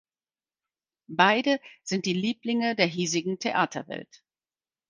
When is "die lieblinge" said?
2.07-2.75